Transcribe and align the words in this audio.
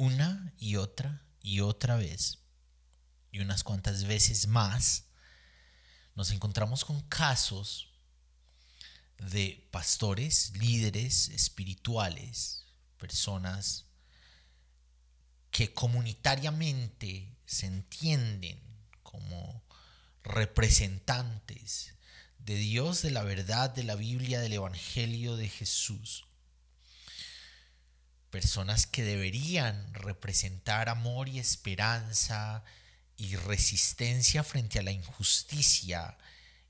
una 0.00 0.54
y 0.56 0.76
otra 0.76 1.26
y 1.42 1.60
otra 1.60 1.96
vez, 1.96 2.38
y 3.30 3.40
unas 3.40 3.62
cuantas 3.62 4.04
veces 4.04 4.46
más, 4.46 5.04
nos 6.14 6.30
encontramos 6.30 6.86
con 6.86 7.02
casos 7.02 7.92
de 9.18 9.68
pastores, 9.70 10.56
líderes 10.56 11.28
espirituales, 11.28 12.64
personas 12.96 13.88
que 15.50 15.74
comunitariamente 15.74 17.36
se 17.44 17.66
entienden 17.66 18.58
como 19.02 19.62
representantes 20.22 21.94
de 22.38 22.54
Dios, 22.54 23.02
de 23.02 23.10
la 23.10 23.22
verdad, 23.22 23.68
de 23.68 23.84
la 23.84 23.96
Biblia, 23.96 24.40
del 24.40 24.54
Evangelio 24.54 25.36
de 25.36 25.50
Jesús. 25.50 26.24
Personas 28.30 28.86
que 28.86 29.02
deberían 29.02 29.92
representar 29.92 30.88
amor 30.88 31.28
y 31.28 31.38
esperanza 31.38 32.64
y 33.16 33.36
resistencia 33.36 34.44
frente 34.44 34.78
a 34.78 34.82
la 34.82 34.92
injusticia 34.92 36.16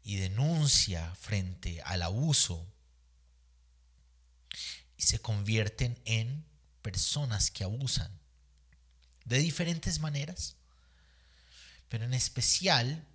y 0.02 0.16
denuncia 0.16 1.14
frente 1.14 1.83
al 1.83 2.02
abuso. 2.02 2.66
Y 4.96 5.02
se 5.02 5.20
convierten 5.20 6.00
en 6.05 6.45
personas 6.83 7.50
que 7.50 7.64
abusan 7.64 8.11
de 9.24 9.38
diferentes 9.38 10.00
maneras, 10.00 10.56
pero 11.88 12.05
en 12.05 12.14
especial 12.14 13.06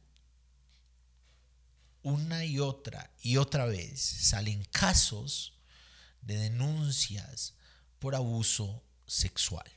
una 2.03 2.45
y 2.45 2.59
otra 2.59 3.11
y 3.19 3.37
otra 3.37 3.65
vez 3.65 3.99
salen 3.99 4.63
casos 4.65 5.57
de 6.21 6.37
denuncias 6.37 7.55
por 7.99 8.15
abuso 8.15 8.83
sexual. 9.05 9.69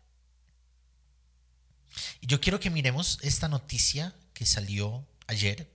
Y 2.20 2.26
yo 2.26 2.40
quiero 2.40 2.60
que 2.60 2.70
miremos 2.70 3.18
esta 3.22 3.48
noticia 3.48 4.14
que 4.34 4.46
salió 4.46 5.06
ayer, 5.26 5.70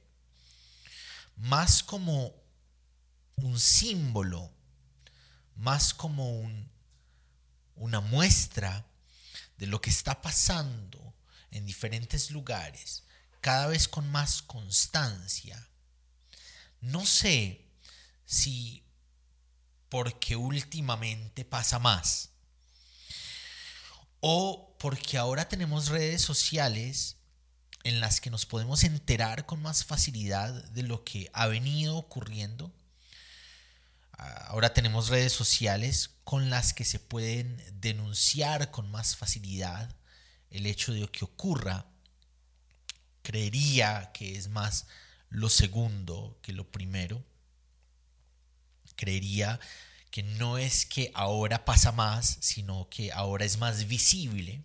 más 1.36 1.83
como 1.83 2.33
un 3.36 3.59
símbolo, 3.59 4.52
más 5.55 5.94
como 5.94 6.39
un, 6.39 6.69
una 7.75 7.99
muestra 7.99 8.86
de 9.58 9.67
lo 9.67 9.81
que 9.81 9.89
está 9.89 10.21
pasando 10.21 11.14
en 11.52 11.66
diferentes 11.66 12.31
lugares, 12.31 13.03
cada 13.41 13.67
vez 13.67 13.88
con 13.88 14.09
más 14.09 14.41
constancia 14.41 15.67
no 16.83 17.05
sé 17.05 17.66
si 18.25 18.83
porque 19.88 20.36
últimamente 20.36 21.45
pasa 21.45 21.80
más 21.80 22.33
o 24.25 24.73
porque 24.79 25.17
ahora 25.17 25.49
tenemos 25.49 25.89
redes 25.89 26.21
sociales 26.21 27.17
en 27.83 27.99
las 27.99 28.21
que 28.21 28.30
nos 28.30 28.45
podemos 28.45 28.85
enterar 28.85 29.45
con 29.45 29.61
más 29.61 29.83
facilidad 29.83 30.63
de 30.69 30.83
lo 30.83 31.03
que 31.03 31.30
ha 31.33 31.47
venido 31.47 31.97
ocurriendo. 31.97 32.73
Ahora 34.13 34.73
tenemos 34.73 35.09
redes 35.09 35.33
sociales 35.33 36.11
con 36.23 36.49
las 36.49 36.73
que 36.73 36.85
se 36.85 36.99
pueden 36.99 37.61
denunciar 37.81 38.71
con 38.71 38.89
más 38.89 39.17
facilidad 39.17 39.93
el 40.52 40.67
hecho 40.67 40.93
de 40.93 41.05
que 41.09 41.25
ocurra. 41.25 41.85
Creería 43.23 44.11
que 44.13 44.37
es 44.37 44.47
más 44.47 44.87
lo 45.27 45.49
segundo 45.49 46.39
que 46.41 46.53
lo 46.53 46.71
primero. 46.71 47.25
Creería 48.95 49.59
no 50.22 50.59
es 50.59 50.86
que 50.86 51.11
ahora 51.16 51.66
pasa 51.66 51.92
más, 51.92 52.38
sino 52.42 52.88
que 52.89 53.11
ahora 53.11 53.45
es 53.45 53.58
más 53.58 53.88
visible. 53.88 54.64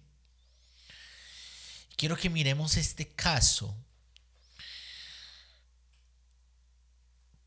Quiero 1.96 2.18
que 2.18 2.28
miremos 2.28 2.76
este 2.76 3.08
caso 3.08 3.74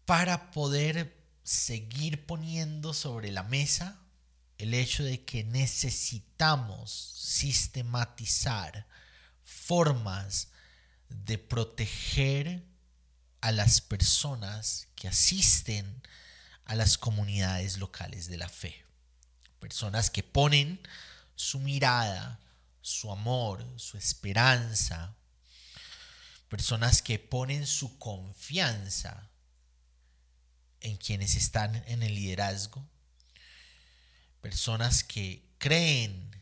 para 0.05 0.49
poder 0.49 1.15
seguir 1.43 2.25
poniendo 2.25 2.93
sobre 2.93 3.31
la 3.31 3.43
mesa 3.43 3.99
el 4.57 4.73
hecho 4.73 5.03
de 5.03 5.23
que 5.23 5.43
necesitamos 5.43 6.91
sistematizar 6.91 8.87
formas 9.43 10.49
de 11.09 11.37
proteger 11.37 12.63
a 13.41 13.51
las 13.51 13.81
personas 13.81 14.87
que 14.95 15.07
asisten 15.07 16.01
a 16.71 16.75
las 16.75 16.97
comunidades 16.97 17.79
locales 17.79 18.29
de 18.29 18.37
la 18.37 18.47
fe. 18.47 18.85
Personas 19.59 20.09
que 20.09 20.23
ponen 20.23 20.79
su 21.35 21.59
mirada, 21.59 22.39
su 22.79 23.11
amor, 23.11 23.67
su 23.75 23.97
esperanza. 23.97 25.13
Personas 26.47 27.01
que 27.01 27.19
ponen 27.19 27.67
su 27.67 27.99
confianza 27.99 29.29
en 30.79 30.95
quienes 30.95 31.35
están 31.35 31.75
en 31.87 32.03
el 32.03 32.15
liderazgo. 32.15 32.87
Personas 34.39 35.03
que 35.03 35.45
creen 35.57 36.41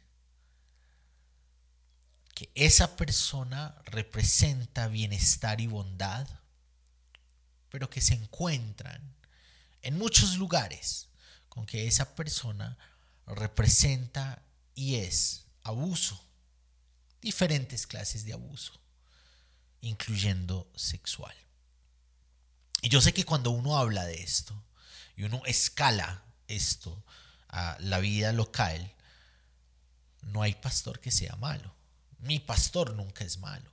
que 2.35 2.51
esa 2.53 2.95
persona 2.95 3.81
representa 3.85 4.89
bienestar 4.89 5.59
y 5.59 5.65
bondad 5.65 6.27
pero 7.69 7.89
que 7.89 8.01
se 8.01 8.13
encuentran 8.13 9.18
en 9.81 9.97
muchos 9.97 10.37
lugares 10.37 11.09
con 11.47 11.65
que 11.65 11.87
esa 11.87 12.15
persona 12.15 12.77
representa 13.25 14.43
y 14.75 14.95
es 14.95 15.45
abuso, 15.63 16.23
diferentes 17.21 17.85
clases 17.85 18.25
de 18.25 18.33
abuso, 18.33 18.79
incluyendo 19.81 20.71
sexual. 20.75 21.35
Y 22.81 22.89
yo 22.89 23.01
sé 23.01 23.13
que 23.13 23.25
cuando 23.25 23.51
uno 23.51 23.77
habla 23.77 24.05
de 24.05 24.21
esto 24.21 24.63
y 25.15 25.23
uno 25.23 25.41
escala 25.45 26.23
esto 26.47 27.03
a 27.49 27.77
la 27.79 27.99
vida 27.99 28.31
local, 28.31 28.93
no 30.21 30.41
hay 30.41 30.55
pastor 30.55 30.99
que 30.99 31.11
sea 31.11 31.35
malo. 31.35 31.75
Mi 32.19 32.39
pastor 32.39 32.93
nunca 32.95 33.23
es 33.23 33.37
malo. 33.39 33.71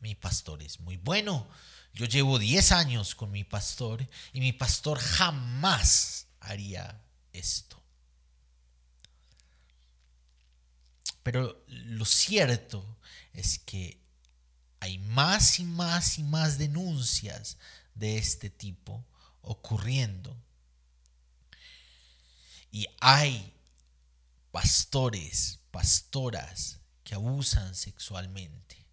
Mi 0.00 0.14
pastor 0.14 0.62
es 0.62 0.80
muy 0.80 0.96
bueno 0.96 1.48
yo 1.94 2.06
llevo 2.06 2.38
10 2.38 2.72
años 2.72 3.14
con 3.14 3.30
mi 3.30 3.44
pastor 3.44 4.06
y 4.32 4.40
mi 4.40 4.52
pastor 4.52 4.98
jamás 4.98 6.26
haría 6.40 7.02
esto. 7.32 7.82
Pero 11.22 11.64
lo 11.66 12.04
cierto 12.04 12.98
es 13.32 13.58
que 13.58 14.00
hay 14.80 14.98
más 14.98 15.58
y 15.58 15.64
más 15.64 16.18
y 16.18 16.22
más 16.22 16.58
denuncias 16.58 17.58
de 17.94 18.16
este 18.16 18.48
tipo 18.48 19.04
ocurriendo. 19.42 20.36
Y 22.70 22.86
hay 23.00 23.52
pastores, 24.52 25.58
pastoras 25.70 26.78
que 27.02 27.14
abusan 27.14 27.74
sexualmente 27.74 28.87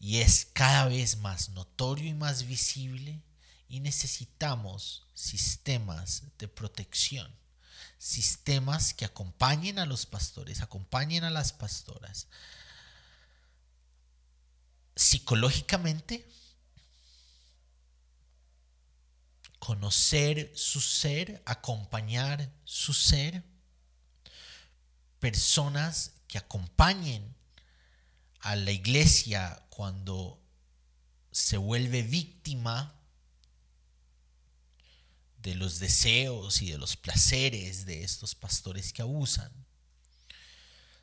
y 0.00 0.18
es 0.18 0.46
cada 0.52 0.86
vez 0.86 1.18
más 1.18 1.50
notorio 1.50 2.08
y 2.08 2.14
más 2.14 2.46
visible 2.46 3.22
y 3.68 3.80
necesitamos 3.80 5.06
sistemas 5.14 6.22
de 6.38 6.48
protección, 6.48 7.34
sistemas 7.98 8.94
que 8.94 9.04
acompañen 9.04 9.78
a 9.78 9.86
los 9.86 10.06
pastores, 10.06 10.62
acompañen 10.62 11.24
a 11.24 11.30
las 11.30 11.52
pastoras. 11.52 12.28
Psicológicamente, 14.94 16.28
conocer 19.58 20.52
su 20.54 20.80
ser, 20.80 21.42
acompañar 21.44 22.50
su 22.64 22.94
ser, 22.94 23.44
personas 25.18 26.12
que 26.28 26.38
acompañen 26.38 27.37
a 28.40 28.56
la 28.56 28.70
iglesia 28.70 29.62
cuando 29.70 30.40
se 31.30 31.56
vuelve 31.56 32.02
víctima 32.02 32.94
de 35.38 35.54
los 35.54 35.78
deseos 35.78 36.62
y 36.62 36.70
de 36.70 36.78
los 36.78 36.96
placeres 36.96 37.86
de 37.86 38.02
estos 38.02 38.34
pastores 38.34 38.92
que 38.92 39.02
abusan, 39.02 39.52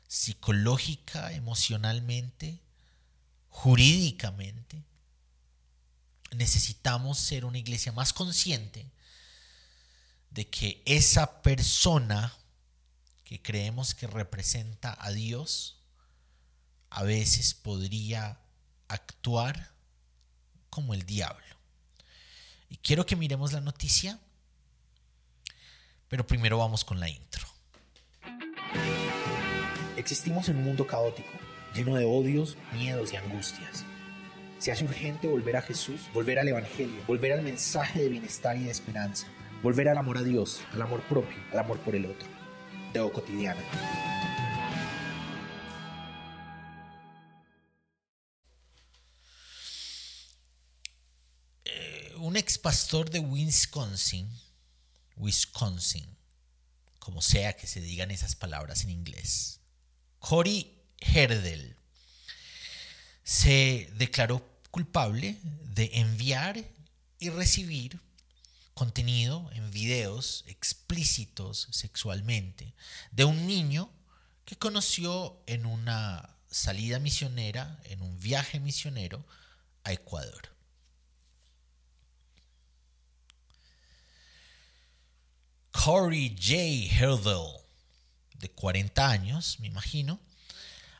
psicológica, 0.08 1.32
emocionalmente, 1.32 2.60
jurídicamente, 3.48 4.84
necesitamos 6.32 7.18
ser 7.18 7.44
una 7.44 7.58
iglesia 7.58 7.92
más 7.92 8.12
consciente 8.12 8.90
de 10.30 10.48
que 10.48 10.82
esa 10.84 11.42
persona 11.42 12.32
que 13.24 13.40
creemos 13.40 13.94
que 13.94 14.06
representa 14.06 14.96
a 15.00 15.10
Dios 15.10 15.75
a 16.90 17.02
veces 17.02 17.54
podría 17.54 18.40
actuar 18.88 19.70
como 20.70 20.94
el 20.94 21.04
diablo. 21.04 21.44
Y 22.68 22.76
quiero 22.78 23.06
que 23.06 23.16
miremos 23.16 23.52
la 23.52 23.60
noticia, 23.60 24.18
pero 26.08 26.26
primero 26.26 26.58
vamos 26.58 26.84
con 26.84 27.00
la 27.00 27.08
intro. 27.08 27.46
Existimos 29.96 30.48
en 30.48 30.56
un 30.56 30.64
mundo 30.64 30.86
caótico, 30.86 31.30
lleno 31.74 31.96
de 31.96 32.04
odios, 32.04 32.56
miedos 32.74 33.12
y 33.12 33.16
angustias. 33.16 33.84
Se 34.58 34.72
hace 34.72 34.84
urgente 34.84 35.28
volver 35.28 35.56
a 35.56 35.62
Jesús, 35.62 36.00
volver 36.14 36.38
al 36.38 36.48
Evangelio, 36.48 37.02
volver 37.06 37.32
al 37.32 37.42
mensaje 37.42 38.02
de 38.02 38.08
bienestar 38.08 38.56
y 38.56 38.64
de 38.64 38.70
esperanza, 38.70 39.26
volver 39.62 39.88
al 39.88 39.98
amor 39.98 40.18
a 40.18 40.22
Dios, 40.22 40.60
al 40.72 40.82
amor 40.82 41.00
propio, 41.02 41.36
al 41.52 41.58
amor 41.58 41.78
por 41.80 41.94
el 41.94 42.06
otro. 42.06 42.28
Teo 42.92 43.12
cotidiana. 43.12 43.60
Ex 52.46 52.58
pastor 52.58 53.10
de 53.10 53.18
Wisconsin, 53.18 54.30
Wisconsin, 55.16 56.06
como 57.00 57.20
sea 57.20 57.56
que 57.56 57.66
se 57.66 57.80
digan 57.80 58.12
esas 58.12 58.36
palabras 58.36 58.84
en 58.84 58.90
inglés, 58.90 59.58
Cory 60.20 60.72
Herdel, 61.00 61.76
se 63.24 63.90
declaró 63.96 64.48
culpable 64.70 65.40
de 65.42 65.90
enviar 65.94 66.64
y 67.18 67.30
recibir 67.30 67.98
contenido 68.74 69.50
en 69.52 69.72
videos 69.72 70.44
explícitos 70.46 71.66
sexualmente 71.72 72.76
de 73.10 73.24
un 73.24 73.48
niño 73.48 73.90
que 74.44 74.54
conoció 74.54 75.42
en 75.48 75.66
una 75.66 76.36
salida 76.48 77.00
misionera, 77.00 77.80
en 77.86 78.02
un 78.02 78.20
viaje 78.20 78.60
misionero 78.60 79.26
a 79.82 79.92
Ecuador. 79.92 80.55
Corey 85.84 86.34
J. 86.36 86.92
Herdel, 86.96 87.60
de 88.38 88.50
40 88.50 89.08
años, 89.08 89.60
me 89.60 89.68
imagino, 89.68 90.18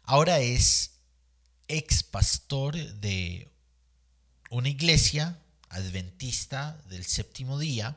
ahora 0.05 0.39
es 0.41 0.93
ex 1.67 2.03
pastor 2.03 2.77
de 2.77 3.51
una 4.51 4.69
iglesia 4.69 5.39
adventista 5.71 6.81
del 6.89 7.05
séptimo 7.05 7.59
día. 7.59 7.97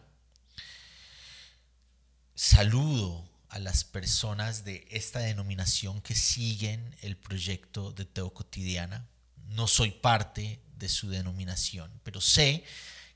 Saludo 2.33 3.29
a 3.49 3.59
las 3.59 3.83
personas 3.83 4.63
de 4.63 4.87
esta 4.89 5.19
denominación 5.19 6.01
que 6.01 6.15
siguen 6.15 6.95
el 7.01 7.17
proyecto 7.17 7.91
de 7.91 8.05
Teo 8.05 8.33
Cotidiana. 8.33 9.07
No 9.49 9.67
soy 9.67 9.91
parte 9.91 10.61
de 10.77 10.89
su 10.89 11.09
denominación, 11.09 11.91
pero 12.03 12.21
sé 12.21 12.63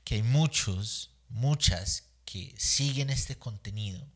que 0.04 0.16
hay 0.16 0.22
muchos, 0.22 1.10
muchas 1.28 2.13
siguen 2.56 3.10
este 3.10 3.38
contenido 3.38 4.06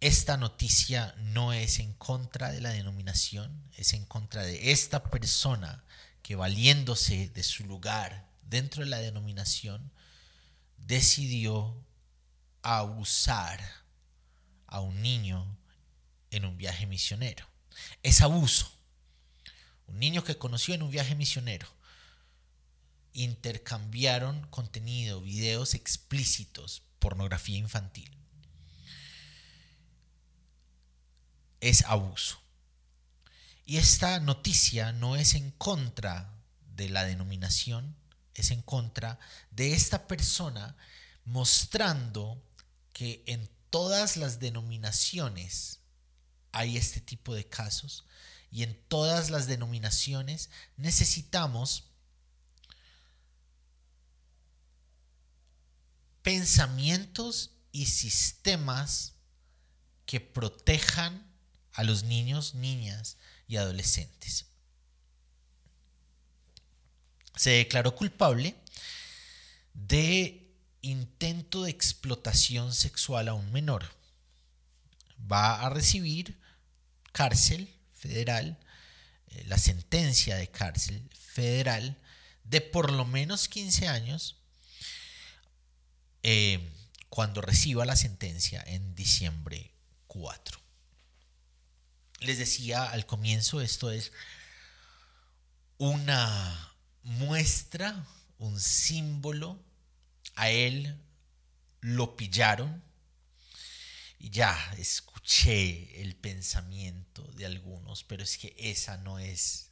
esta 0.00 0.36
noticia 0.36 1.14
no 1.18 1.52
es 1.52 1.78
en 1.78 1.94
contra 1.94 2.52
de 2.52 2.60
la 2.60 2.70
denominación, 2.70 3.62
es 3.76 3.94
en 3.94 4.04
contra 4.04 4.42
de 4.42 4.72
esta 4.72 5.04
persona 5.04 5.84
que 6.22 6.36
valiéndose 6.36 7.28
de 7.30 7.42
su 7.42 7.64
lugar 7.64 8.28
dentro 8.42 8.84
de 8.84 8.90
la 8.90 8.98
denominación, 8.98 9.90
decidió 10.76 11.74
abusar 12.62 13.60
a 14.66 14.80
un 14.80 15.00
niño 15.00 15.58
en 16.30 16.44
un 16.44 16.58
viaje 16.58 16.86
misionero. 16.86 17.46
Es 18.02 18.20
abuso. 18.20 18.70
Un 19.86 19.98
niño 19.98 20.24
que 20.24 20.36
conoció 20.36 20.74
en 20.74 20.82
un 20.82 20.90
viaje 20.90 21.14
misionero. 21.14 21.68
Intercambiaron 23.16 24.46
contenido, 24.48 25.20
videos 25.20 25.74
explícitos, 25.74 26.82
pornografía 26.98 27.58
infantil. 27.58 28.16
es 31.60 31.84
abuso. 31.84 32.38
Y 33.64 33.78
esta 33.78 34.20
noticia 34.20 34.92
no 34.92 35.16
es 35.16 35.34
en 35.34 35.50
contra 35.52 36.32
de 36.76 36.88
la 36.88 37.04
denominación, 37.04 37.96
es 38.34 38.50
en 38.50 38.62
contra 38.62 39.18
de 39.50 39.72
esta 39.72 40.06
persona 40.06 40.76
mostrando 41.24 42.42
que 42.92 43.24
en 43.26 43.50
todas 43.70 44.16
las 44.16 44.38
denominaciones 44.38 45.80
hay 46.52 46.76
este 46.76 47.00
tipo 47.00 47.34
de 47.34 47.48
casos 47.48 48.04
y 48.50 48.62
en 48.62 48.80
todas 48.88 49.30
las 49.30 49.46
denominaciones 49.46 50.50
necesitamos 50.76 51.90
pensamientos 56.26 57.52
y 57.70 57.86
sistemas 57.86 59.12
que 60.06 60.18
protejan 60.18 61.24
a 61.72 61.84
los 61.84 62.02
niños, 62.02 62.56
niñas 62.56 63.16
y 63.46 63.58
adolescentes. 63.58 64.46
Se 67.36 67.50
declaró 67.50 67.94
culpable 67.94 68.56
de 69.72 70.52
intento 70.80 71.62
de 71.62 71.70
explotación 71.70 72.74
sexual 72.74 73.28
a 73.28 73.34
un 73.34 73.52
menor. 73.52 73.84
Va 75.30 75.60
a 75.60 75.70
recibir 75.70 76.40
cárcel 77.12 77.72
federal, 77.94 78.58
eh, 79.28 79.44
la 79.46 79.58
sentencia 79.58 80.34
de 80.34 80.50
cárcel 80.50 81.08
federal 81.14 81.96
de 82.42 82.62
por 82.62 82.90
lo 82.90 83.04
menos 83.04 83.46
15 83.46 83.86
años 83.86 84.35
eh, 86.26 86.72
cuando 87.08 87.40
reciba 87.40 87.84
la 87.84 87.96
sentencia 87.96 88.62
en 88.66 88.94
diciembre 88.94 89.72
4 90.08 90.66
les 92.20 92.38
decía 92.38 92.84
al 92.84 93.06
comienzo, 93.06 93.60
esto 93.60 93.90
es 93.90 94.12
una 95.78 96.74
muestra, 97.02 98.06
un 98.38 98.58
símbolo. 98.60 99.62
A 100.34 100.50
él 100.50 101.00
lo 101.80 102.16
pillaron 102.16 102.82
y 104.18 104.30
ya 104.30 104.54
escuché 104.76 106.02
el 106.02 106.14
pensamiento 106.14 107.22
de 107.32 107.46
algunos, 107.46 108.04
pero 108.04 108.22
es 108.22 108.36
que 108.36 108.54
esa 108.58 108.98
no 108.98 109.18
es 109.18 109.70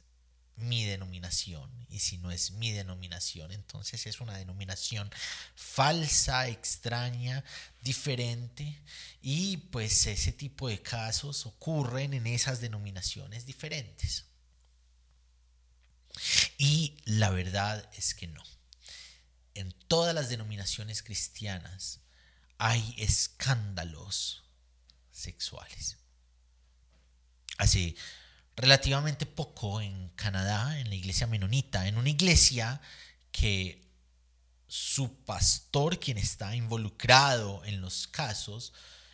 mi 0.57 0.85
denominación. 0.85 1.69
Y 1.89 1.99
si 1.99 2.17
no 2.17 2.31
es 2.31 2.51
mi 2.51 2.71
denominación, 2.71 3.51
entonces 3.51 4.05
es 4.05 4.19
una 4.21 4.37
denominación 4.37 5.09
falsa, 5.55 6.47
extraña, 6.47 7.43
diferente. 7.81 8.81
Y 9.21 9.57
pues 9.57 10.07
ese 10.07 10.31
tipo 10.31 10.67
de 10.67 10.81
casos 10.81 11.45
ocurren 11.45 12.13
en 12.13 12.27
esas 12.27 12.61
denominaciones 12.61 13.45
diferentes. 13.45 14.25
Y 16.57 16.97
la 17.05 17.29
verdad 17.29 17.89
es 17.93 18.13
que 18.13 18.27
no. 18.27 18.43
En 19.53 19.71
todas 19.87 20.13
las 20.13 20.29
denominaciones 20.29 21.03
cristianas 21.03 22.01
hay 22.57 22.95
escándalos 22.97 24.43
sexuales. 25.11 25.97
Así 27.57 27.95
relativamente 28.55 29.25
poco 29.25 29.81
en 29.81 30.09
Canadá, 30.15 30.79
en 30.79 30.89
la 30.89 30.95
iglesia 30.95 31.27
menonita, 31.27 31.87
en 31.87 31.97
una 31.97 32.09
iglesia 32.09 32.81
que 33.31 33.81
su 34.67 35.13
pastor, 35.23 35.99
quien 35.99 36.17
está 36.17 36.55
involucrado 36.55 37.63
en 37.65 37.81
los 37.81 38.07
casos, 38.07 38.73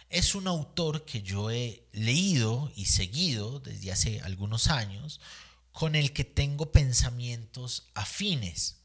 es 0.09 0.35
un 0.35 0.47
autor 0.47 1.05
que 1.05 1.21
yo 1.21 1.51
he 1.51 1.87
leído 1.93 2.71
y 2.75 2.85
seguido 2.85 3.59
desde 3.59 3.91
hace 3.91 4.21
algunos 4.21 4.67
años, 4.67 5.19
con 5.71 5.95
el 5.95 6.13
que 6.13 6.25
tengo 6.25 6.71
pensamientos 6.71 7.87
afines. 7.93 8.77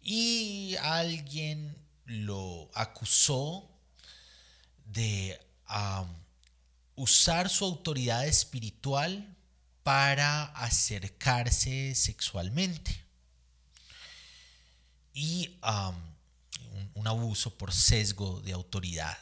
Y 0.00 0.76
alguien 0.82 1.76
lo 2.04 2.70
acusó 2.74 3.68
de 4.86 5.40
usar 7.00 7.48
su 7.48 7.64
autoridad 7.64 8.26
espiritual 8.26 9.34
para 9.82 10.44
acercarse 10.44 11.94
sexualmente. 11.94 13.02
Y 15.14 15.58
un, 15.62 16.90
un 16.94 17.06
abuso 17.06 17.56
por 17.56 17.72
sesgo 17.72 18.42
de 18.42 18.52
autoridad. 18.52 19.16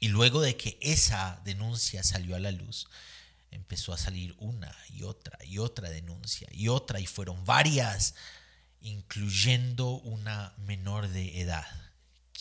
Y 0.00 0.08
luego 0.08 0.40
de 0.40 0.56
que 0.56 0.78
esa 0.80 1.40
denuncia 1.44 2.02
salió 2.02 2.36
a 2.36 2.40
la 2.40 2.52
luz, 2.52 2.88
empezó 3.50 3.92
a 3.92 3.98
salir 3.98 4.34
una 4.38 4.74
y 4.88 5.02
otra 5.02 5.38
y 5.44 5.58
otra 5.58 5.90
denuncia 5.90 6.48
y 6.52 6.68
otra 6.68 7.00
y 7.00 7.06
fueron 7.06 7.44
varias, 7.44 8.14
incluyendo 8.80 9.90
una 9.90 10.54
menor 10.56 11.08
de 11.08 11.40
edad. 11.40 11.85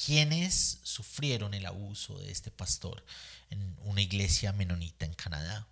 ¿Quiénes 0.05 0.79
sufrieron 0.83 1.53
el 1.53 1.65
abuso 1.65 2.17
de 2.19 2.31
este 2.31 2.51
pastor 2.51 3.03
en 3.49 3.77
una 3.83 4.01
iglesia 4.01 4.53
menonita 4.53 5.05
en 5.05 5.13
Canadá. 5.13 5.67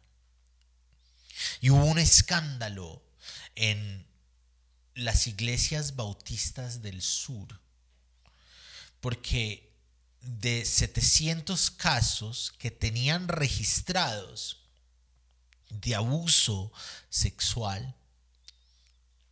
Y 1.61 1.69
hubo 1.69 1.85
un 1.85 1.99
escándalo 1.99 3.01
en 3.55 4.05
las 4.95 5.27
iglesias 5.27 5.95
bautistas 5.95 6.81
del 6.81 7.01
sur, 7.01 7.59
porque 9.01 9.71
de 10.21 10.65
700 10.65 11.71
casos 11.71 12.53
que 12.57 12.71
tenían 12.71 13.27
registrados 13.27 14.59
de 15.69 15.95
abuso 15.95 16.71
sexual, 17.09 17.95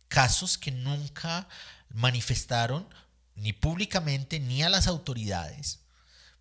casos 0.08 0.58
que 0.58 0.72
nunca 0.72 1.48
manifestaron 1.90 2.86
ni 3.34 3.52
públicamente 3.52 4.40
ni 4.40 4.62
a 4.62 4.68
las 4.68 4.86
autoridades, 4.86 5.80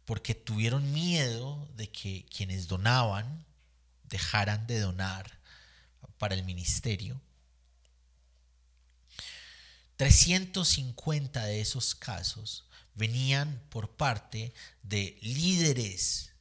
porque 0.06 0.36
tuvieron 0.36 0.92
miedo 0.92 1.70
de 1.76 1.90
que 1.90 2.26
quienes 2.26 2.68
donaban 2.68 3.46
dejaran 4.04 4.68
de 4.68 4.80
donar 4.80 5.40
para 6.18 6.36
el 6.36 6.44
ministerio. 6.44 7.22
350 9.98 11.46
de 11.46 11.62
esos 11.62 11.96
casos 11.96 12.66
venían 12.96 13.62
por 13.70 13.96
parte 13.96 14.54
de 14.84 15.18
líderes 15.22 16.32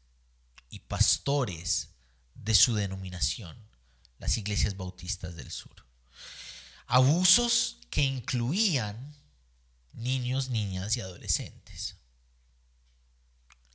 y 0.70 0.80
pastores 0.80 1.90
de 2.34 2.54
su 2.54 2.74
denominación, 2.74 3.56
las 4.18 4.36
iglesias 4.38 4.76
bautistas 4.76 5.36
del 5.36 5.50
sur. 5.50 5.84
Abusos 6.86 7.78
que 7.90 8.02
incluían 8.02 9.14
niños, 9.92 10.50
niñas 10.50 10.96
y 10.96 11.00
adolescentes. 11.00 11.96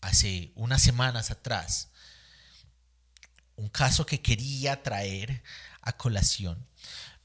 Hace 0.01 0.51
unas 0.55 0.81
semanas 0.81 1.31
atrás, 1.31 1.89
un 3.55 3.69
caso 3.69 4.05
que 4.05 4.21
quería 4.21 4.83
traer 4.83 5.43
a 5.81 5.97
colación, 5.97 6.67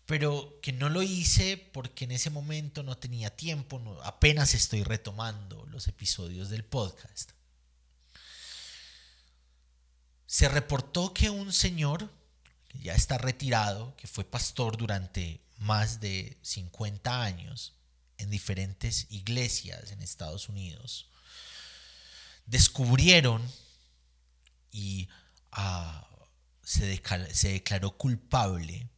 pero 0.07 0.59
que 0.63 0.73
no 0.73 0.89
lo 0.89 1.03
hice 1.03 1.57
porque 1.57 2.05
en 2.05 2.13
ese 2.13 2.31
momento 2.31 2.83
no 2.83 2.97
tenía 2.97 3.37
tiempo, 3.37 4.01
apenas 4.03 4.55
estoy 4.55 4.83
retomando 4.83 5.67
los 5.67 5.89
episodios 5.89 6.49
del 6.49 6.65
podcast. 6.65 7.33
Se 10.27 10.49
reportó 10.49 11.13
que 11.13 11.29
un 11.29 11.53
señor, 11.53 12.11
que 12.69 12.79
ya 12.79 12.95
está 12.95 13.19
retirado, 13.19 13.95
que 13.97 14.07
fue 14.07 14.25
pastor 14.25 14.77
durante 14.77 15.45
más 15.59 16.01
de 16.01 16.39
50 16.43 17.23
años 17.23 17.75
en 18.21 18.31
diferentes 18.31 19.07
iglesias 19.11 19.91
en 19.93 20.03
Estados 20.03 20.49
Unidos, 20.49 21.09
descubrieron 22.47 23.43
y 24.71 25.09
ah, 25.53 26.09
se, 26.63 27.03
se 27.33 27.49
declaró 27.49 27.97
culpable 27.97 28.89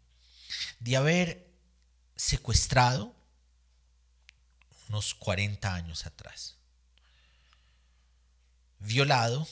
de 0.80 0.96
haber 0.96 1.52
secuestrado 2.16 3.14
unos 4.88 5.14
40 5.14 5.74
años 5.74 6.06
atrás, 6.06 6.56
violado, 8.78 9.48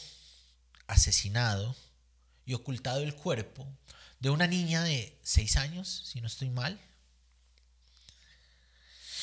asesinado 0.86 1.74
y 2.44 2.54
ocultado 2.54 3.00
el 3.00 3.14
cuerpo 3.14 3.66
de 4.18 4.30
una 4.30 4.46
niña 4.46 4.82
de 4.82 5.18
6 5.22 5.56
años, 5.56 6.02
si 6.06 6.20
no 6.20 6.26
estoy 6.26 6.50
mal, 6.50 6.78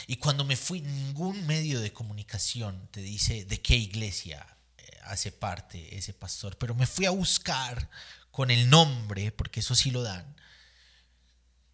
y 0.05 0.17
cuando 0.17 0.45
me 0.45 0.55
fui, 0.55 0.81
ningún 0.81 1.45
medio 1.47 1.79
de 1.79 1.93
comunicación 1.93 2.87
te 2.91 3.01
dice 3.01 3.45
de 3.45 3.61
qué 3.61 3.75
iglesia 3.75 4.45
eh, 4.77 4.99
hace 5.03 5.31
parte 5.31 5.97
ese 5.97 6.13
pastor, 6.13 6.57
pero 6.57 6.75
me 6.75 6.85
fui 6.85 7.05
a 7.05 7.11
buscar 7.11 7.89
con 8.31 8.51
el 8.51 8.69
nombre, 8.69 9.31
porque 9.31 9.61
eso 9.61 9.73
sí 9.75 9.89
lo 9.89 10.03
dan, 10.03 10.35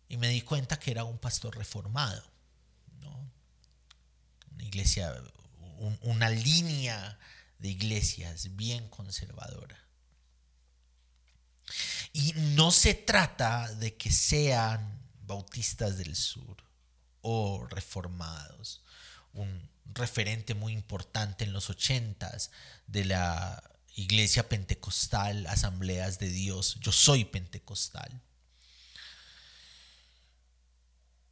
y 0.07 0.17
me 0.17 0.29
di 0.29 0.41
cuenta 0.41 0.79
que 0.79 0.91
era 0.91 1.03
un 1.03 1.17
pastor 1.17 1.57
reformado, 1.57 2.23
una 4.51 4.63
iglesia, 4.63 5.13
una 6.01 6.29
línea 6.29 7.17
de 7.57 7.69
iglesias 7.69 8.55
bien 8.55 8.87
conservadora. 8.89 9.79
Y 12.13 12.33
no 12.33 12.71
se 12.71 12.93
trata 12.93 13.73
de 13.73 13.95
que 13.97 14.11
sean 14.11 15.01
bautistas 15.25 15.97
del 15.97 16.15
sur 16.15 16.63
o 17.23 17.65
reformados. 17.67 18.83
Un 19.33 19.69
referente 19.95 20.53
muy 20.53 20.73
importante 20.73 21.43
en 21.43 21.53
los 21.53 21.71
ochentas 21.71 22.51
de 22.85 23.05
la 23.05 23.63
iglesia 23.95 24.47
pentecostal, 24.47 25.47
asambleas 25.47 26.19
de 26.19 26.29
Dios. 26.29 26.77
Yo 26.79 26.91
soy 26.91 27.25
pentecostal. 27.25 28.21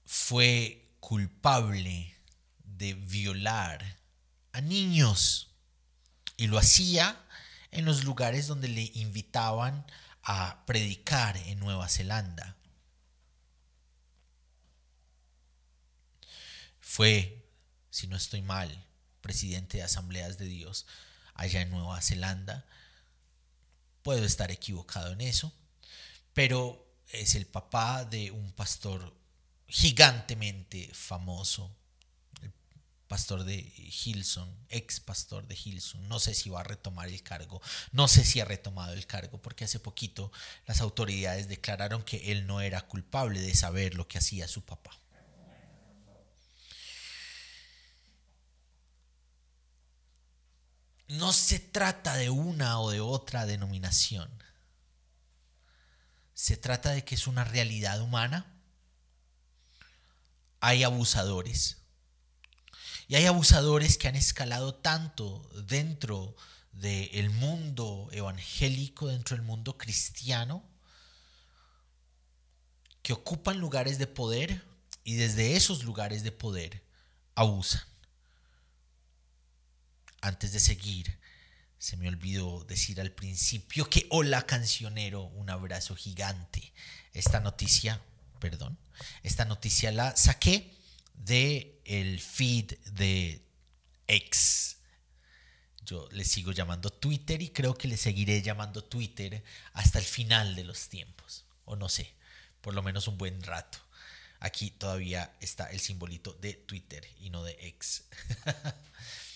Fue 0.06 0.90
culpable 1.00 2.16
de 2.64 2.94
violar 2.94 4.00
a 4.54 4.62
niños 4.62 5.52
y 6.38 6.48
lo 6.48 6.58
hacía 6.58 7.22
en 7.72 7.86
los 7.86 8.04
lugares 8.04 8.48
donde 8.48 8.68
le 8.68 8.92
invitaban 8.96 9.86
a 10.24 10.64
predicar 10.66 11.38
en 11.38 11.60
Nueva 11.60 11.88
Zelanda. 11.88 12.56
Fue, 16.92 17.42
si 17.90 18.08
no 18.08 18.18
estoy 18.18 18.42
mal, 18.42 18.86
presidente 19.22 19.78
de 19.78 19.84
Asambleas 19.84 20.38
de 20.38 20.48
Dios 20.48 20.86
allá 21.36 21.62
en 21.62 21.70
Nueva 21.70 22.02
Zelanda. 22.02 22.66
Puedo 24.04 24.26
estar 24.26 24.52
equivocado 24.52 25.14
en 25.14 25.22
eso, 25.22 25.54
pero 26.34 26.86
es 27.08 27.36
el 27.36 27.46
papá 27.46 28.04
de 28.04 28.32
un 28.32 28.52
pastor 28.52 29.16
gigantemente 29.70 30.90
famoso, 30.94 31.74
el 32.42 32.52
pastor 33.08 33.46
de 33.46 33.72
Hilson, 34.04 34.54
ex 34.68 35.00
pastor 35.00 35.48
de 35.48 35.58
Hilson. 35.64 36.10
No 36.10 36.20
sé 36.20 36.34
si 36.34 36.50
va 36.50 36.60
a 36.60 36.66
retomar 36.66 37.08
el 37.08 37.24
cargo, 37.24 37.62
no 37.94 38.10
sé 38.10 38.26
si 38.26 38.42
ha 38.42 38.46
retomado 38.46 38.92
el 38.92 39.08
cargo, 39.08 39.42
porque 39.42 39.64
hace 39.64 39.80
poquito 39.80 40.30
las 40.66 40.82
autoridades 40.82 41.48
declararon 41.48 42.04
que 42.04 42.34
él 42.34 42.48
no 42.48 42.60
era 42.60 42.82
culpable 42.82 43.40
de 43.40 43.56
saber 43.56 43.96
lo 43.96 44.10
que 44.10 44.18
hacía 44.18 44.50
su 44.50 44.66
papá. 44.66 45.02
No 51.12 51.34
se 51.34 51.60
trata 51.60 52.16
de 52.16 52.30
una 52.30 52.80
o 52.80 52.90
de 52.90 53.02
otra 53.02 53.46
denominación. 53.46 54.30
Se 56.34 56.56
trata 56.56 56.92
de 56.92 57.04
que 57.04 57.16
es 57.16 57.28
una 57.28 57.44
realidad 57.44 58.02
humana. 58.02 58.46
Hay 60.62 60.84
abusadores. 60.84 61.78
Y 63.10 63.16
hay 63.16 63.26
abusadores 63.26 63.98
que 63.98 64.08
han 64.08 64.16
escalado 64.16 64.76
tanto 64.76 65.50
dentro 65.68 66.34
del 66.72 67.30
mundo 67.30 68.08
evangélico, 68.14 69.08
dentro 69.08 69.36
del 69.36 69.46
mundo 69.46 69.78
cristiano, 69.78 70.64
que 73.02 73.12
ocupan 73.12 73.60
lugares 73.60 73.98
de 73.98 74.08
poder 74.08 74.66
y 75.04 75.16
desde 75.16 75.58
esos 75.58 75.84
lugares 75.84 76.24
de 76.24 76.32
poder 76.32 76.82
abusan 77.36 77.91
antes 80.22 80.54
de 80.54 80.60
seguir, 80.60 81.20
se 81.78 81.98
me 81.98 82.08
olvidó 82.08 82.64
decir 82.66 83.02
al 83.02 83.12
principio 83.12 83.90
que 83.90 84.06
hola 84.12 84.46
cancionero, 84.46 85.24
un 85.24 85.50
abrazo 85.50 85.96
gigante. 85.96 86.74
Esta 87.12 87.40
noticia, 87.40 88.00
perdón, 88.40 88.78
esta 89.24 89.46
noticia 89.46 89.92
la 89.92 90.16
saqué 90.16 90.76
de 91.16 91.82
el 91.86 92.20
feed 92.20 92.78
de 92.94 93.42
X. 94.08 94.78
Yo 95.84 96.08
le 96.12 96.24
sigo 96.24 96.52
llamando 96.52 96.92
Twitter 96.92 97.42
y 97.42 97.50
creo 97.50 97.76
que 97.76 97.88
le 97.88 97.98
seguiré 97.98 98.42
llamando 98.44 98.84
Twitter 98.84 99.44
hasta 99.74 99.98
el 99.98 100.06
final 100.06 100.56
de 100.56 100.64
los 100.64 100.88
tiempos, 100.88 101.46
o 101.66 101.76
no 101.76 101.90
sé, 101.90 102.14
por 102.62 102.76
lo 102.76 102.84
menos 102.84 103.08
un 103.08 103.18
buen 103.18 103.42
rato. 103.42 103.80
Aquí 104.40 104.70
todavía 104.70 105.34
está 105.40 105.66
el 105.72 105.80
simbolito 105.80 106.34
de 106.42 106.54
Twitter 106.54 107.08
y 107.20 107.32
no 107.32 107.44
de 107.44 107.58
X. 107.60 108.04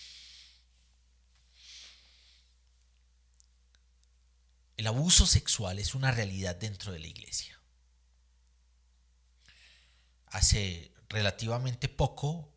El 4.76 4.86
abuso 4.86 5.26
sexual 5.26 5.78
es 5.78 5.94
una 5.94 6.10
realidad 6.10 6.56
dentro 6.56 6.92
de 6.92 6.98
la 6.98 7.06
iglesia. 7.06 7.58
Hace 10.26 10.92
relativamente 11.08 11.88
poco 11.88 12.52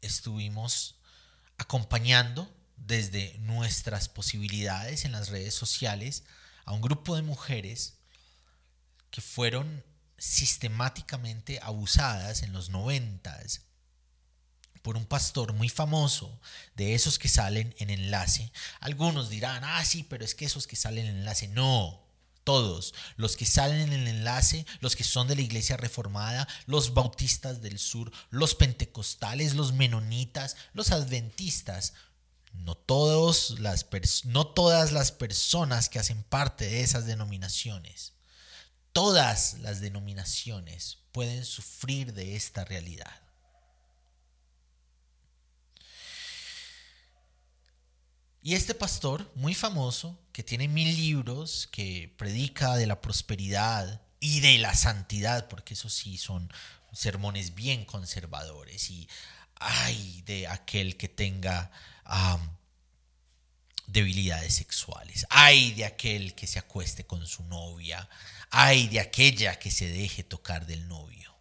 estuvimos 0.00 1.00
acompañando 1.58 2.54
desde 2.76 3.38
nuestras 3.38 4.08
posibilidades 4.08 5.04
en 5.04 5.12
las 5.12 5.28
redes 5.28 5.54
sociales 5.54 6.24
a 6.64 6.72
un 6.72 6.82
grupo 6.82 7.16
de 7.16 7.22
mujeres 7.22 7.98
que 9.10 9.20
fueron 9.20 9.84
sistemáticamente 10.18 11.58
abusadas 11.62 12.42
en 12.42 12.52
los 12.52 12.70
noventas 12.70 13.62
por 14.86 14.96
un 14.96 15.04
pastor 15.04 15.52
muy 15.52 15.68
famoso, 15.68 16.38
de 16.76 16.94
esos 16.94 17.18
que 17.18 17.28
salen 17.28 17.74
en 17.78 17.90
enlace. 17.90 18.52
Algunos 18.78 19.28
dirán, 19.28 19.64
ah, 19.64 19.84
sí, 19.84 20.04
pero 20.04 20.24
es 20.24 20.36
que 20.36 20.44
esos 20.44 20.68
que 20.68 20.76
salen 20.76 21.06
en 21.06 21.16
enlace, 21.16 21.48
no. 21.48 22.06
Todos, 22.44 22.94
los 23.16 23.36
que 23.36 23.46
salen 23.46 23.80
en 23.80 23.92
el 23.92 24.06
enlace, 24.06 24.64
los 24.78 24.94
que 24.94 25.02
son 25.02 25.26
de 25.26 25.34
la 25.34 25.42
iglesia 25.42 25.76
reformada, 25.76 26.46
los 26.66 26.94
bautistas 26.94 27.62
del 27.62 27.80
sur, 27.80 28.12
los 28.30 28.54
pentecostales, 28.54 29.56
los 29.56 29.72
menonitas, 29.72 30.54
los 30.72 30.92
adventistas, 30.92 31.94
No, 32.52 32.76
todos 32.76 33.58
las 33.58 33.86
no 34.24 34.46
todas 34.46 34.92
las 34.92 35.10
personas 35.10 35.88
que 35.88 35.98
hacen 35.98 36.22
parte 36.22 36.64
de 36.64 36.82
esas 36.82 37.06
denominaciones, 37.06 38.12
todas 38.92 39.54
las 39.62 39.80
denominaciones 39.80 40.98
pueden 41.10 41.44
sufrir 41.44 42.14
de 42.14 42.36
esta 42.36 42.64
realidad. 42.64 43.25
Y 48.46 48.54
este 48.54 48.76
pastor, 48.76 49.28
muy 49.34 49.56
famoso, 49.56 50.16
que 50.32 50.44
tiene 50.44 50.68
mil 50.68 50.94
libros, 50.94 51.68
que 51.72 52.14
predica 52.16 52.76
de 52.76 52.86
la 52.86 53.00
prosperidad 53.00 54.02
y 54.20 54.38
de 54.38 54.56
la 54.58 54.72
santidad, 54.76 55.48
porque 55.48 55.74
eso 55.74 55.88
sí 55.88 56.16
son 56.16 56.52
sermones 56.92 57.56
bien 57.56 57.84
conservadores 57.84 58.88
y 58.88 59.08
ay 59.56 60.22
de 60.26 60.46
aquel 60.46 60.96
que 60.96 61.08
tenga 61.08 61.72
debilidades 63.88 64.54
sexuales, 64.54 65.26
ay 65.28 65.72
de 65.72 65.84
aquel 65.84 66.36
que 66.36 66.46
se 66.46 66.60
acueste 66.60 67.04
con 67.04 67.26
su 67.26 67.42
novia, 67.46 68.08
ay 68.50 68.86
de 68.86 69.00
aquella 69.00 69.58
que 69.58 69.72
se 69.72 69.88
deje 69.88 70.22
tocar 70.22 70.66
del 70.66 70.86
novio. 70.86 71.36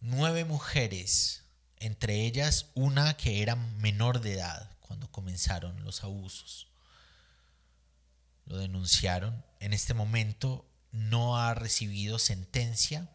Nueve 0.00 0.46
mujeres, 0.46 1.42
entre 1.78 2.26
ellas 2.26 2.66
una 2.74 3.16
que 3.16 3.42
era 3.42 3.56
menor 3.56 4.20
de 4.20 4.34
edad 4.34 4.70
cuando 4.80 5.10
comenzaron 5.10 5.84
los 5.84 6.04
abusos. 6.04 6.68
Lo 8.46 8.58
denunciaron. 8.58 9.44
En 9.60 9.72
este 9.72 9.94
momento 9.94 10.64
no 10.92 11.38
ha 11.38 11.54
recibido 11.54 12.18
sentencia, 12.18 13.08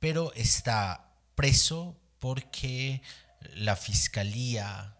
pero 0.00 0.32
está 0.34 1.12
preso 1.34 1.96
porque 2.18 3.02
la 3.54 3.76
fiscalía 3.76 4.96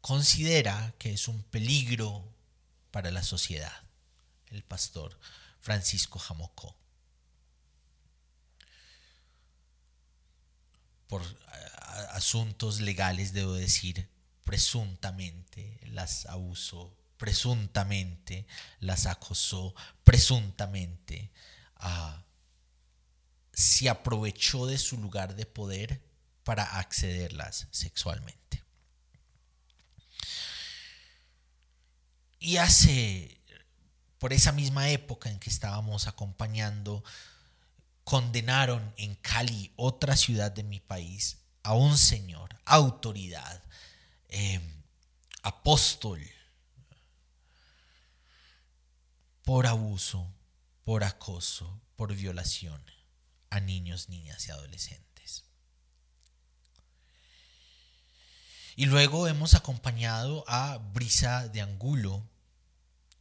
considera 0.00 0.94
que 0.98 1.12
es 1.12 1.28
un 1.28 1.42
peligro 1.42 2.24
para 2.90 3.10
la 3.10 3.22
sociedad, 3.22 3.82
el 4.50 4.62
pastor 4.62 5.18
Francisco 5.60 6.18
Jamocó. 6.18 6.74
Por 11.10 11.22
asuntos 12.12 12.80
legales, 12.80 13.34
debo 13.34 13.52
decir, 13.52 14.08
presuntamente 14.44 15.78
las 15.84 16.24
abusó 16.24 16.96
presuntamente 17.20 18.46
las 18.78 19.04
acosó, 19.04 19.74
presuntamente 20.04 21.30
ah, 21.76 22.24
se 23.52 23.90
aprovechó 23.90 24.66
de 24.66 24.78
su 24.78 24.96
lugar 24.96 25.36
de 25.36 25.44
poder 25.44 26.00
para 26.44 26.78
accederlas 26.78 27.68
sexualmente. 27.72 28.64
Y 32.38 32.56
hace, 32.56 33.38
por 34.18 34.32
esa 34.32 34.52
misma 34.52 34.88
época 34.88 35.28
en 35.28 35.38
que 35.38 35.50
estábamos 35.50 36.06
acompañando, 36.06 37.04
condenaron 38.10 38.92
en 38.96 39.14
Cali, 39.14 39.72
otra 39.76 40.16
ciudad 40.16 40.50
de 40.50 40.64
mi 40.64 40.80
país, 40.80 41.38
a 41.62 41.74
un 41.74 41.96
señor, 41.96 42.58
autoridad, 42.64 43.62
em, 44.26 44.82
apóstol, 45.44 46.20
por 49.44 49.68
abuso, 49.68 50.26
por 50.82 51.04
acoso, 51.04 51.80
por 51.94 52.12
violación 52.12 52.84
a 53.48 53.60
niños, 53.60 54.08
niñas 54.08 54.44
y 54.48 54.50
adolescentes. 54.50 55.44
Y 58.74 58.86
luego 58.86 59.28
hemos 59.28 59.54
acompañado 59.54 60.44
a 60.48 60.78
Brisa 60.78 61.46
de 61.46 61.60
Angulo, 61.60 62.28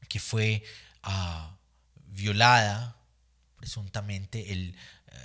que 0.08 0.20
fue 0.20 0.64
ah, 1.04 1.60
violada, 2.08 2.99
presuntamente 3.60 4.54
el 4.54 4.74
eh, 5.08 5.16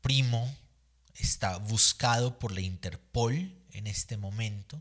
primo 0.00 0.56
está 1.16 1.56
buscado 1.58 2.38
por 2.38 2.52
la 2.52 2.60
Interpol 2.60 3.52
en 3.72 3.86
este 3.88 4.16
momento. 4.16 4.80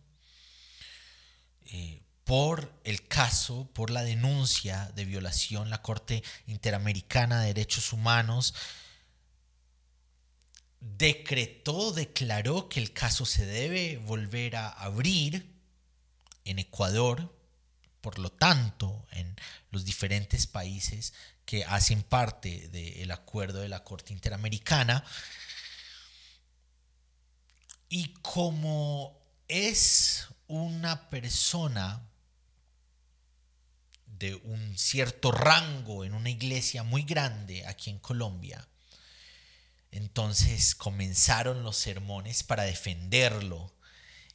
Eh, 1.65 2.03
por 2.23 2.71
el 2.83 3.07
caso, 3.07 3.67
por 3.73 3.89
la 3.89 4.03
denuncia 4.03 4.91
de 4.95 5.05
violación, 5.05 5.71
la 5.71 5.81
Corte 5.81 6.23
Interamericana 6.45 7.41
de 7.41 7.47
Derechos 7.47 7.91
Humanos 7.91 8.53
decretó, 10.79 11.91
declaró 11.91 12.69
que 12.69 12.79
el 12.79 12.93
caso 12.93 13.25
se 13.25 13.45
debe 13.47 13.97
volver 13.97 14.55
a 14.55 14.69
abrir 14.69 15.51
en 16.45 16.59
Ecuador, 16.59 17.35
por 18.01 18.19
lo 18.19 18.31
tanto, 18.31 19.07
en 19.11 19.35
los 19.71 19.83
diferentes 19.83 20.45
países 20.45 21.13
que 21.49 21.65
hacen 21.65 22.03
parte 22.03 22.67
del 22.67 23.09
acuerdo 23.09 23.61
de 23.61 23.69
la 23.69 23.83
Corte 23.83 24.13
Interamericana. 24.13 25.03
Y 27.89 28.13
como 28.21 29.19
es 29.47 30.27
una 30.45 31.09
persona 31.09 32.07
de 34.05 34.35
un 34.35 34.77
cierto 34.77 35.31
rango 35.31 36.05
en 36.05 36.13
una 36.13 36.29
iglesia 36.29 36.83
muy 36.83 37.01
grande 37.01 37.65
aquí 37.65 37.89
en 37.89 37.97
Colombia. 37.97 38.67
Entonces 39.89 40.75
comenzaron 40.75 41.63
los 41.63 41.77
sermones 41.77 42.43
para 42.43 42.61
defenderlo 42.61 43.73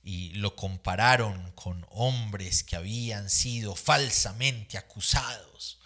y 0.02 0.30
lo 0.30 0.56
compararon 0.56 1.52
con 1.52 1.86
hombres 1.90 2.64
que 2.64 2.74
habían 2.74 3.30
sido 3.30 3.76
falsamente 3.76 4.78
acusados. 4.78 5.78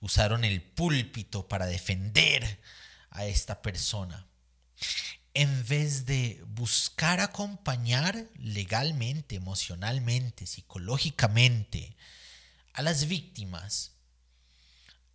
Usaron 0.00 0.44
el 0.44 0.62
púlpito 0.62 1.48
para 1.48 1.66
defender 1.66 2.60
a 3.10 3.26
esta 3.26 3.62
persona. 3.62 4.26
En 5.34 5.66
vez 5.66 6.06
de 6.06 6.42
buscar 6.48 7.20
acompañar 7.20 8.26
legalmente, 8.38 9.36
emocionalmente, 9.36 10.46
psicológicamente, 10.46 11.96
a 12.72 12.82
las 12.82 13.06
víctimas, 13.06 13.92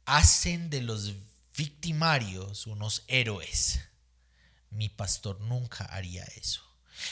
hacen 0.06 0.70
de 0.70 0.82
los 0.82 1.13
victimarios 1.56 2.67
unos 2.67 3.04
héroes. 3.08 3.80
Mi 4.70 4.89
pastor 4.89 5.39
nunca 5.41 5.86
haría 5.86 6.24
eso. 6.36 6.62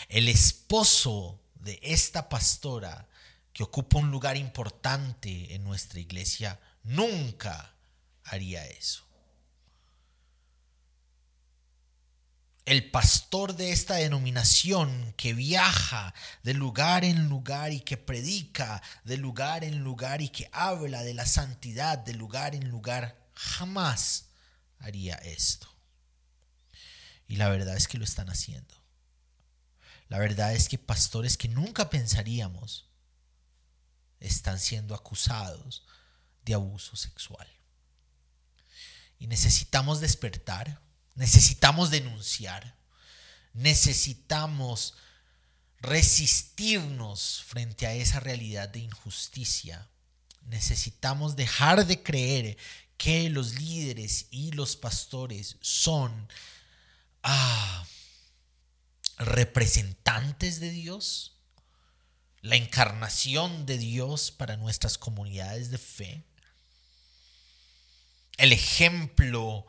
El 0.08 0.28
esposo 0.28 1.40
de 1.56 1.80
esta 1.82 2.30
pastora 2.30 3.08
que 3.54 3.64
ocupa 3.64 4.00
un 4.00 4.12
lugar 4.12 4.38
importante 4.38 5.54
en 5.54 5.64
nuestra 5.64 6.00
iglesia 6.00 6.60
nunca 6.90 7.74
haría 8.24 8.66
eso. 8.68 9.10
el 12.70 12.92
pastor 12.92 13.56
de 13.56 13.72
esta 13.72 13.96
denominación 13.96 15.16
que 15.18 15.34
viaja 15.34 16.14
de 16.44 16.54
lugar 16.54 17.04
en 17.04 17.28
lugar 17.28 17.74
y 17.74 17.80
que 17.80 17.98
predica 17.98 18.84
de 19.04 19.18
lugar 19.18 19.64
en 19.64 19.80
lugar 19.80 20.22
y 20.22 20.30
que 20.30 20.48
habla 20.52 21.02
de 21.02 21.16
la 21.16 21.26
santidad 21.26 21.98
de 21.98 22.14
lugar 22.14 22.54
en 22.54 22.70
lugar, 22.70 23.18
jamás 23.34 24.26
haría 24.78 25.16
esto. 25.16 25.68
Y 27.28 27.38
la 27.38 27.50
verdad 27.50 27.76
es 27.76 27.88
que 27.88 27.98
lo 27.98 28.04
están 28.04 28.30
haciendo. 28.30 28.76
La 30.08 30.20
verdad 30.20 30.54
es 30.54 30.70
que 30.70 30.78
pastores 30.78 31.38
que 31.38 31.48
nunca 31.48 31.90
pensaríamos 31.90 32.88
están 34.20 34.60
siendo 34.60 34.94
acusados 34.94 35.88
de 36.46 36.54
abuso 36.54 36.96
sexual. 36.96 37.48
Y 39.20 39.28
necesitamos 39.28 40.00
despertar 40.00 40.82
necesitamos 41.20 41.92
denunciar, 41.92 42.78
necesitamos 43.54 44.94
resistirnos 45.82 47.44
frente 47.46 47.88
a 47.88 47.94
esa 47.94 48.22
realidad 48.22 48.70
de 48.70 48.80
injusticia. 48.80 49.90
Necesitamos 50.44 51.36
dejar 51.36 51.86
de 51.86 52.02
creer 52.02 52.58
que 52.98 53.30
los 53.30 53.56
líderes 53.56 54.28
y 54.32 54.52
los 54.52 54.78
pastores 54.78 55.58
son 55.60 56.30
ah, 57.22 57.86
representantes 59.18 60.62
de 60.62 60.72
Dios, 60.72 61.36
la 62.40 62.56
encarnación 62.56 63.66
de 63.66 63.78
Dios 63.78 64.32
para 64.32 64.56
nuestras 64.56 64.98
comunidades 64.98 65.70
de 65.70 65.78
fe, 65.78 66.24
el 68.40 68.54
ejemplo 68.54 69.66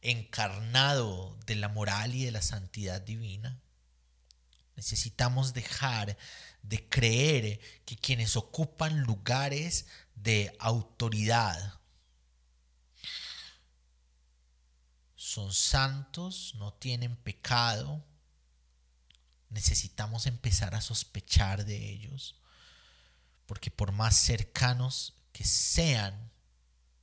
encarnado 0.00 1.36
de 1.44 1.56
la 1.56 1.68
moral 1.68 2.14
y 2.14 2.24
de 2.24 2.30
la 2.30 2.40
santidad 2.40 3.00
divina. 3.00 3.60
Necesitamos 4.76 5.54
dejar 5.54 6.16
de 6.62 6.88
creer 6.88 7.60
que 7.84 7.96
quienes 7.96 8.36
ocupan 8.36 9.00
lugares 9.00 9.86
de 10.14 10.54
autoridad 10.60 11.80
son 15.16 15.52
santos, 15.52 16.54
no 16.56 16.72
tienen 16.74 17.16
pecado, 17.16 18.04
necesitamos 19.50 20.26
empezar 20.26 20.74
a 20.76 20.80
sospechar 20.80 21.64
de 21.64 21.90
ellos, 21.90 22.36
porque 23.46 23.70
por 23.70 23.90
más 23.90 24.16
cercanos 24.16 25.14
que 25.32 25.44
sean, 25.44 26.30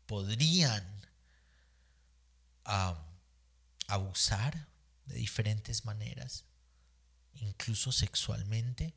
podrían 0.06 0.99
ah, 2.70 2.96
abusar 3.88 4.68
de 5.06 5.16
diferentes 5.16 5.86
maneras, 5.86 6.46
incluso 7.34 7.92
sexualmente. 7.92 8.94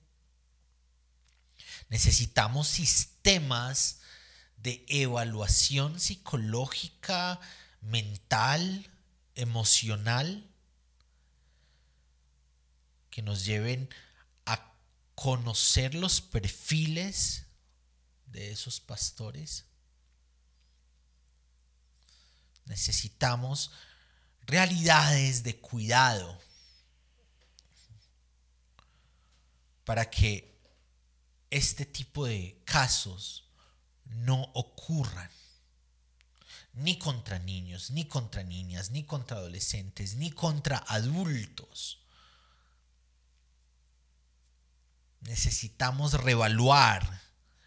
Necesitamos 1.88 2.68
sistemas 2.68 4.00
de 4.58 4.85
evaluación 4.88 5.98
psicológica, 5.98 7.40
mental, 7.80 8.90
emocional, 9.35 10.48
que 13.11 13.22
nos 13.22 13.44
lleven 13.46 13.88
a 14.44 14.74
conocer 15.14 15.94
los 15.94 16.20
perfiles 16.20 17.46
de 18.26 18.52
esos 18.52 18.80
pastores. 18.80 19.64
Necesitamos 22.66 23.72
realidades 24.46 25.42
de 25.42 25.59
cuidado 25.59 26.40
para 29.85 30.11
que 30.11 30.61
este 31.51 31.85
tipo 31.85 32.27
de 32.27 32.62
casos 32.64 33.44
no 34.05 34.42
ocurran 34.55 35.31
ni 36.75 36.98
contra 36.98 37.38
niños, 37.38 37.90
ni 37.90 38.07
contra 38.07 38.42
niñas, 38.42 38.90
ni 38.90 39.05
contra 39.05 39.37
adolescentes, 39.37 40.14
ni 40.14 40.31
contra 40.31 40.79
adultos. 40.79 41.98
Necesitamos 45.20 46.14
revaluar 46.14 47.22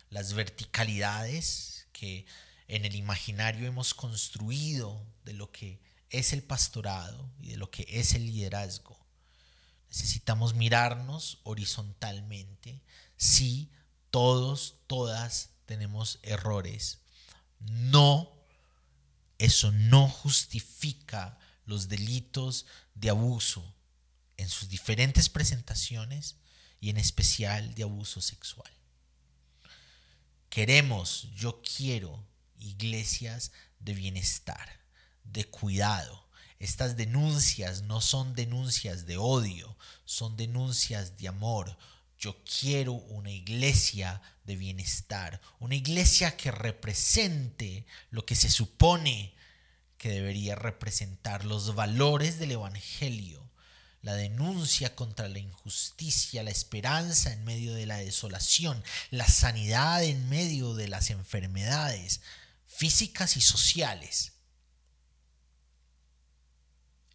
las 0.10 0.34
verticalidades 0.34 1.88
que 1.94 2.26
en 2.68 2.86
el 2.86 2.96
imaginario 2.96 3.68
hemos 3.68 3.94
construido 3.94 5.06
de 5.24 5.34
lo 5.34 5.52
que 5.52 5.80
es 6.10 6.34
el 6.34 6.44
pastorado 6.44 7.30
y 7.40 7.50
de 7.50 7.58
lo 7.58 7.70
que 7.70 7.86
es 7.90 8.14
el 8.14 8.26
liderazgo. 8.26 8.98
Necesitamos 9.90 10.56
mirarnos 10.56 11.40
horizontalmente. 11.44 12.82
Sí, 13.18 13.72
todos, 14.10 14.76
todas 14.88 15.50
tenemos 15.66 16.20
errores. 16.24 17.00
No, 17.60 18.32
eso 19.38 19.72
no 19.72 20.08
justifica 20.08 21.38
los 21.66 21.88
delitos 21.88 22.66
de 22.94 23.10
abuso 23.10 23.74
en 24.38 24.50
sus 24.50 24.70
diferentes 24.70 25.30
presentaciones 25.30 26.36
y 26.80 26.90
en 26.90 26.98
especial 26.98 27.74
de 27.74 27.84
abuso 27.84 28.22
sexual. 28.22 28.72
Queremos, 30.50 31.30
yo 31.36 31.62
quiero 31.62 32.24
iglesias 32.66 33.52
de 33.80 33.94
bienestar 33.94 34.86
de 35.26 35.46
cuidado. 35.46 36.24
Estas 36.60 36.96
denuncias 36.96 37.82
no 37.84 38.02
son 38.02 38.34
denuncias 38.34 39.06
de 39.06 39.18
odio, 39.18 39.78
son 40.06 40.38
denuncias 40.38 41.18
de 41.18 41.28
amor. 41.28 41.78
Yo 42.18 42.42
quiero 42.46 42.94
una 42.94 43.32
iglesia 43.32 44.22
de 44.46 44.56
bienestar, 44.56 45.42
una 45.60 45.76
iglesia 45.76 46.38
que 46.38 46.52
represente 46.52 47.86
lo 48.10 48.26
que 48.26 48.36
se 48.36 48.50
supone 48.50 49.34
que 49.98 50.10
debería 50.10 50.56
representar 50.56 51.44
los 51.46 51.76
valores 51.76 52.40
del 52.40 52.52
Evangelio, 52.52 53.44
la 54.02 54.14
denuncia 54.14 54.96
contra 54.96 55.28
la 55.28 55.40
injusticia, 55.40 56.44
la 56.44 56.52
esperanza 56.52 57.34
en 57.34 57.44
medio 57.44 57.74
de 57.74 57.86
la 57.86 57.98
desolación, 57.98 58.82
la 59.10 59.28
sanidad 59.28 60.04
en 60.04 60.30
medio 60.30 60.76
de 60.76 60.88
las 60.88 61.10
enfermedades 61.10 62.22
físicas 62.76 63.38
y 63.38 63.42
sociales 63.42 64.34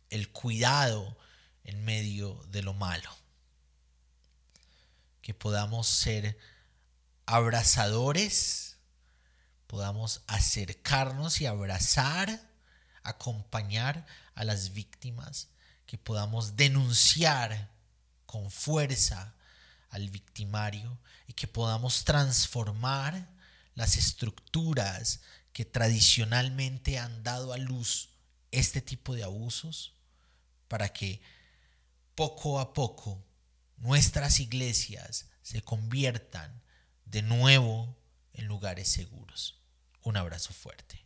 el 0.09 0.33
cuidado 0.33 1.17
en 1.65 1.85
medio 1.85 2.43
de 2.49 2.63
lo 2.63 2.75
malo. 2.75 3.11
Que 5.23 5.35
podamos 5.35 5.87
ser 5.87 6.39
abrazadores, 7.27 8.79
podamos 9.67 10.23
acercarnos 10.27 11.41
y 11.41 11.47
abrazar, 11.47 12.41
acompañar 13.03 14.07
a 14.35 14.45
las 14.45 14.73
víctimas, 14.73 15.49
que 15.87 15.99
podamos 15.99 16.57
denunciar 16.57 17.71
con 18.27 18.51
fuerza 18.51 19.35
al 19.91 20.09
victimario 20.09 20.99
y 21.27 21.35
que 21.35 21.47
podamos 21.47 22.05
transformar 22.05 23.29
las 23.75 23.97
estructuras 23.97 25.21
que 25.53 25.65
tradicionalmente 25.65 26.99
han 26.99 27.23
dado 27.23 27.53
a 27.53 27.59
luz 27.59 28.11
este 28.51 28.81
tipo 28.81 29.15
de 29.15 29.25
abusos 29.25 29.95
para 30.69 30.93
que 30.93 31.21
poco 32.15 32.61
a 32.61 32.73
poco 32.73 33.23
nuestras 33.77 34.41
iglesias 34.41 35.29
se 35.43 35.63
conviertan 35.63 36.63
de 37.05 37.23
nuevo 37.23 37.97
en 38.35 38.47
lugares 38.47 38.89
seguros. 38.89 39.59
Un 40.03 40.17
abrazo 40.17 40.53
fuerte. 40.53 41.05